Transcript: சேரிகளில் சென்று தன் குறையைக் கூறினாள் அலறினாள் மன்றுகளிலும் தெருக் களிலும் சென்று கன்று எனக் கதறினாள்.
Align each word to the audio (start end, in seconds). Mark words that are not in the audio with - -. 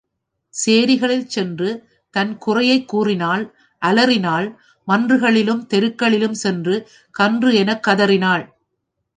சேரிகளில் 0.53 1.27
சென்று 1.27 1.69
தன் 2.13 2.37
குறையைக் 2.37 2.87
கூறினாள் 2.87 3.43
அலறினாள் 3.81 4.47
மன்றுகளிலும் 4.87 5.63
தெருக் 5.69 5.99
களிலும் 6.01 6.35
சென்று 6.35 6.75
கன்று 7.15 7.55
எனக் 7.55 7.83
கதறினாள். 7.83 8.45